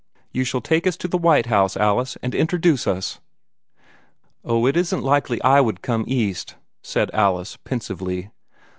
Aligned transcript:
"You 0.31 0.43
shall 0.45 0.61
take 0.61 0.87
us 0.87 0.97
to 0.97 1.07
the 1.07 1.15
White 1.19 1.45
House, 1.45 1.77
Alice, 1.77 2.17
and 2.23 2.33
introduce 2.33 2.87
us." 2.87 3.19
"Oh, 4.43 4.65
it 4.65 4.75
isn't 4.75 5.03
likely 5.03 5.39
I 5.43 5.61
would 5.61 5.83
come 5.83 6.05
East," 6.07 6.55
said 6.81 7.11
Alice, 7.13 7.57
pensively. 7.57 8.31